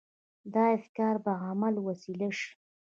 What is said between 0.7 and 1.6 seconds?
افکار به د